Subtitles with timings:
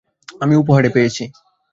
[0.41, 1.23] আমি উপহারে পেয়েছি।